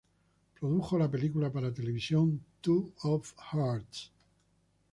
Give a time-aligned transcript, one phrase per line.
[0.59, 4.09] Produjo la película para televisión "Two of Hearts".